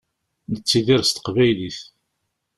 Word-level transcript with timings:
Nettidir 0.51 1.01
s 1.03 1.11
teqbaylit. 1.11 1.79